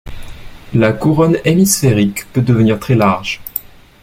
[0.73, 3.39] La couronne hémisphérique peut devenir très large.